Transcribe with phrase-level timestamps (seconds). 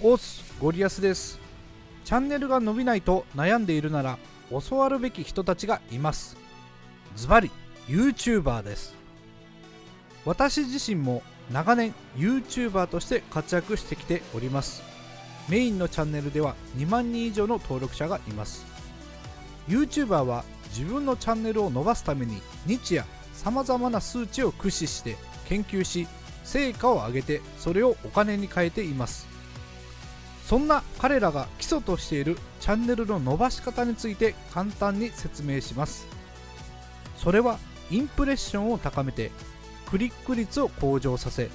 [0.00, 1.40] オースゴリアスです。
[2.04, 4.16] チャンネルが伸びないと悩んでいるなら
[4.48, 6.36] 教わるべき人たちがいます。
[7.16, 7.50] ズバリ
[7.88, 8.94] YouTuber です。
[10.24, 14.82] 私自身も長年 YouTuber として活躍してきております。
[15.48, 18.64] メインのチャンネルでは2万人以上の登録者がいます。
[19.68, 25.16] YouTuber は自分のチャンネルを伸ばすために日夜さまざまな数値を駆使して
[25.48, 26.06] 研究し
[26.44, 29.37] 成果を上げてそれをお金に変えています。
[30.48, 36.06] そんな彼らが基礎としているチャンネルの伸ばし方について簡単に説明します。
[37.18, 37.58] それは
[37.90, 39.30] インプレッションを高めて
[39.90, 41.50] クリック率を向上させ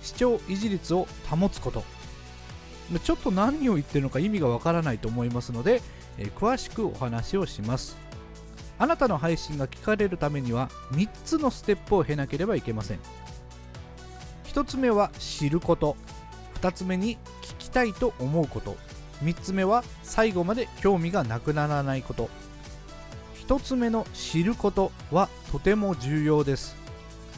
[0.00, 1.84] 視聴維持率を保つこと。
[3.04, 5.80] ちょっと何を言ってるのか意味がわからないと思いますので、
[6.18, 7.96] え、詳しくお話をします。
[8.76, 12.98] あなたの配信が聞かれるためには3つのステップを経なければいけません。
[14.46, 15.96] 1つ目は知ること。
[16.62, 18.76] 2つ目に聞きたいと思うこと。
[19.24, 22.30] 3つ目は最後まで興味がなくならないこと。
[23.48, 26.76] 1つ目の知ることはとても重要です。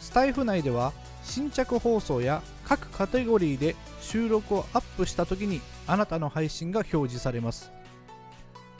[0.00, 0.92] スタイフ内では
[1.22, 7.72] 新着放送や各カテゴリーで収録をアップした時にあなたの配信が表示されます。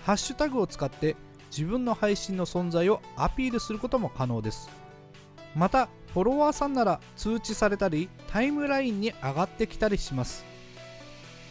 [0.02, 1.16] ハッシュタグを使って
[1.50, 4.68] 自分の配信の存在をアピールすることも可能です。
[5.54, 10.46] またフォロワーさんなら通知されたりタイムラインに上がってきたりします。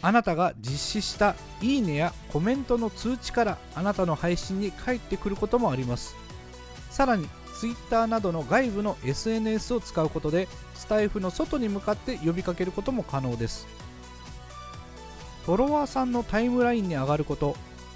[0.02, 6.16] あなたが実施したいいねやコメントの通知からあなたの配信に返ってくることもあります。
[6.90, 7.28] さらに
[7.60, 13.68] Twitter などの外部の SNS を使うことでスタイフの外に向かって呼びかけることも可能です。
[15.44, 17.54] フォロワーさんのタイムラインに上がること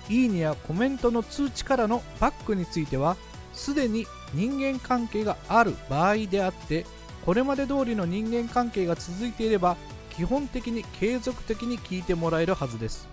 [0.08, 3.16] いいねやコメントの通知からのバックについては
[3.60, 6.86] すでに人間関係がある場合であって
[7.26, 9.76] これまで通りの人間関係が続いていれば
[10.16, 13.06] 基本的に継続的に聞いてもらえるはずです。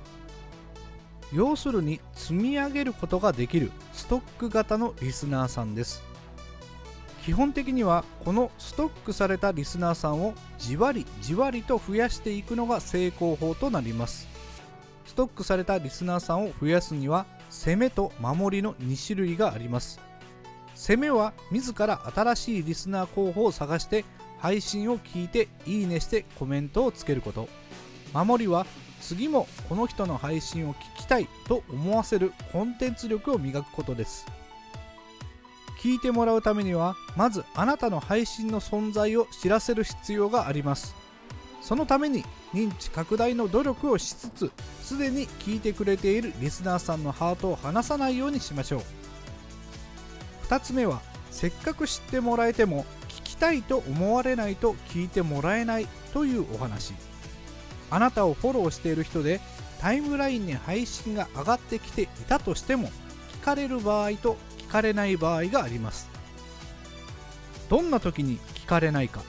[1.33, 6.01] 要するに積み上げることができるストック型のリスナーさんです。
[7.25, 14.29] 基本的にはこのストックされたリスナーさんをじわりじわりと増やしていくのが成功法となります。
[15.05, 19.99] ストックされたリスナーさんを増やすには攻めと守りの2種類があります。
[20.77, 24.05] 攻めは自ら新しいリスナー候補を探して
[24.37, 27.49] 配信を聞いていいねしてコメントをつけること。
[28.13, 28.65] 守りは
[29.01, 34.27] 次もこの人の配信を聞きたいと思わせるコンテンツ力を磨くことです。
[35.81, 40.95] 聞いてもらうためにはまずあなたの配信の存在を知らせる必要があります。
[41.61, 42.23] そのために
[42.53, 44.51] 認知拡大の努力をしつつ
[44.81, 48.81] すでに聞いてくれているリスナーさんのハートを離さないようにしましょう。
[50.49, 56.93] 2つ目はせっかく知ってもらえても聞きたいと思われないと聞いてもらえないというお話。
[57.89, 59.39] あなたをフォローしている人で
[59.79, 62.89] タイムラインに配信が上がってきていたとしても
[63.41, 66.09] 聞かれる場合と聞かれない場合があります。
[67.69, 69.21] どんな時に聞かれないか。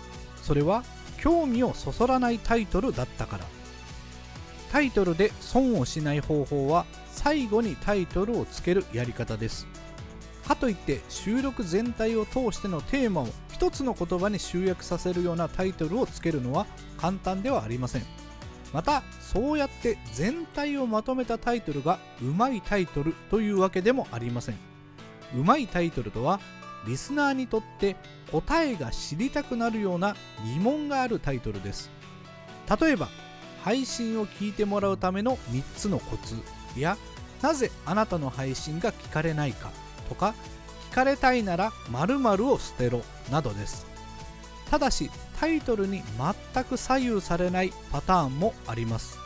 [0.42, 0.84] それは
[1.20, 3.44] 興味をそそらないタイトルだったから。
[4.70, 9.66] タイトルで損をしない方法は最後にタイトルをつけるやり方です。
[10.48, 16.66] かといって収録全体を通してのテーマを一つの言葉に集約させるようなタイトルをつけるのは
[16.96, 18.02] 簡単ではありません。
[18.72, 24.56] またそうやって全体をまとめたタイトルがうまいタイトルというわけでもありません。
[25.36, 26.40] うまいタイトルとは
[26.86, 27.96] リスナーにとって
[28.32, 30.16] 答えが知りたくなるような
[30.54, 31.90] 疑問があるタイトルです。
[32.80, 33.08] 例えば
[33.62, 36.36] 配信を聞いてもらうための3つのコツ
[36.74, 36.96] や
[37.42, 39.70] なぜあなたの配信が聞かれないか。
[40.08, 40.34] とか
[40.90, 43.86] 聞かれたいなら〇〇を捨てろなどです。
[44.70, 45.10] ただし
[45.40, 46.02] タイトルに
[46.52, 49.18] 全く左右されないパターンもあります。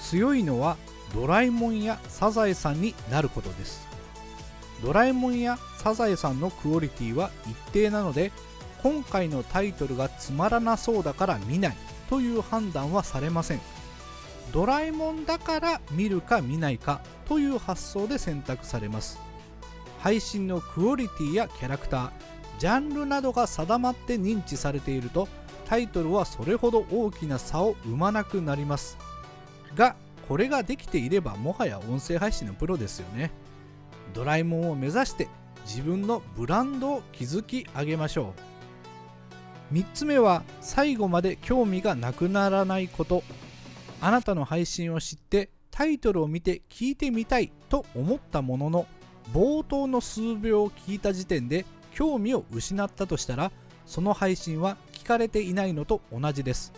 [0.00, 0.76] 強いのは
[1.14, 3.86] ドラえもんやサザエさんになることです。
[4.82, 8.32] ドラえもんやサザエさんのクオリティは一定なので
[8.82, 11.76] 今回のタイトルがつまらなそうだから見ない
[12.10, 13.60] という判断はされません。
[14.50, 19.18] ドラえもんだから見るか見ないかという発想で選択されます。
[20.00, 22.10] 配信のクオリティやキャラクター
[22.58, 25.28] ジャンルなどが定まって認知されていると
[25.66, 28.98] タイトルはそれほど大きな差を生まなくなります。
[29.74, 29.96] が
[30.28, 33.30] これができていればもはや音声配信のプロですよね。
[34.12, 35.28] ドラえもんを目指して
[35.64, 38.34] 自分のブランドを築き上げましょ
[39.70, 39.74] う。
[39.74, 43.22] 3つ目は最後まで興味がなくならないこと。
[44.02, 48.86] あなたの配信を知ってタイトルを見て聞いてみたいと思ったものの
[49.32, 51.64] 冒頭の数秒を聞いた時点で
[51.94, 53.52] 興味を失ったとしたら
[53.86, 56.72] その配信は聞かれていないのと同じです。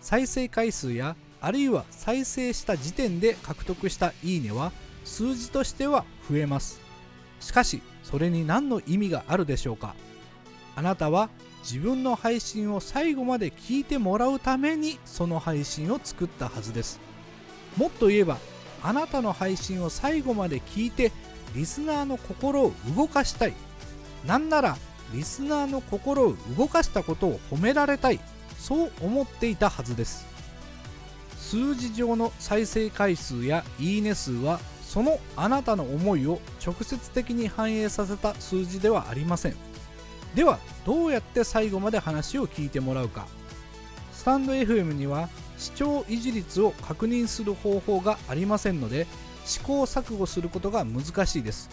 [0.00, 4.72] 再生回数やあるいは再生した時点で獲得したいいねは
[5.04, 6.80] 数字としては増えます。
[7.40, 9.94] しかしそれに何の意味があるでしょうか。
[10.76, 11.28] あなたは
[11.70, 16.98] 自分の配信を最後まで聞いてもらうためにその配信を作ったはずです。
[17.76, 18.38] もっと言えば
[18.82, 21.12] あなたの配信を最後まで聞いて
[21.54, 23.52] リスナーの心を動かしたい。
[24.26, 24.78] なんなら
[25.12, 28.20] リスナーの心を動かしたことを褒められたい。
[28.58, 30.26] そう思っていたはずです。
[31.36, 39.67] 数字上の再生回数やいいね数はそのあなたの思いを直接的に反映させた数字ではありません。
[40.34, 43.26] ではどうやって最後まで話を聞いてもらうか。
[44.12, 49.06] スタンド FM には視聴維持率を確認する方法がありませんので
[49.44, 51.70] 試行錯誤することが難しいです。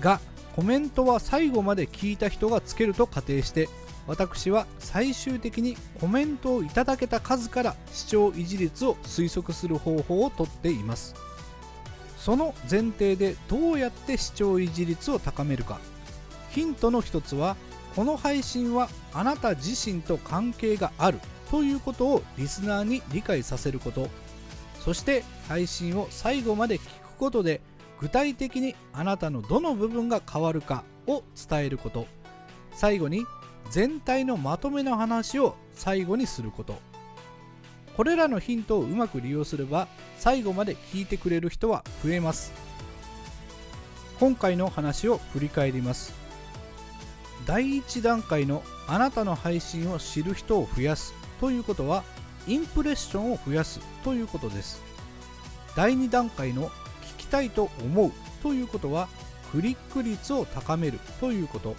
[0.00, 0.20] が
[0.56, 3.68] コメントは最後まで聞いた人がつけると仮定して
[4.06, 11.14] 私は最終的にコメントをいただけた数から視聴維持率を推測する方法をとっています。
[12.18, 15.78] その前提でどうやって視聴維持率を高めるか。
[16.54, 17.56] ヒントの一つは
[17.96, 21.18] この配信はあなた自身と関係がある
[21.50, 24.08] ということをリスナーに理解させること。
[24.80, 27.60] そして配信を最後まで聞くことで
[28.00, 32.06] 具体的にあなたのどの部分が変わるかを伝えること。
[32.72, 33.26] 最後に
[33.70, 36.78] 全体のまとめの話を最後にすること。
[37.96, 42.52] これらのヒントをうまく利用すれば最後まで聞いてくれる人は増えます。
[44.20, 46.23] 今回の話を振り返ります。
[47.46, 52.04] 第1段階のあなたの配信を知る人を増やすということは
[52.46, 54.80] インプレッションを増やすということです。
[55.76, 58.12] 第2段階の聞きたいと思う
[58.42, 59.08] ということは
[59.50, 61.74] クリック率を高めるということ。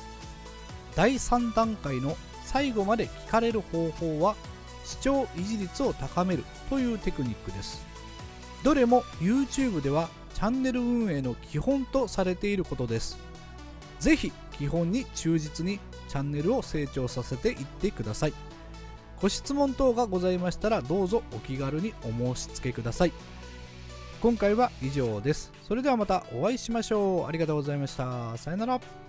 [0.95, 4.35] 第3段階の最後まで聞かれる方法は
[4.83, 7.85] 視聴維持率を高めるというテクニックです。
[8.63, 13.24] どれも YouTube ではチャンネル運営の基本とされていることです。
[14.05, 15.79] ぜひ基本に忠実に
[16.09, 18.33] チャンネルを成長させていってください。
[19.19, 23.11] ご質問等がございましたらどうぞお気軽にお申し付けください。
[24.21, 25.51] 今回は以上です。
[25.67, 27.25] それではまたお会いしましょう。
[27.25, 28.37] ありがとうございました。
[28.37, 29.04] さよなら。